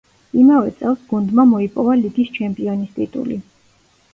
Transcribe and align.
იმავე 0.43 0.71
წელს 0.77 1.03
გუნდმა 1.11 1.45
მოიპოვა 1.49 1.99
ლიგის 2.01 2.33
ჩემპიონის 2.39 2.97
ტიტული. 2.99 3.39